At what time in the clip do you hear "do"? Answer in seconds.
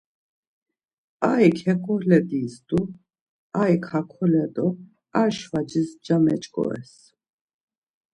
4.55-4.67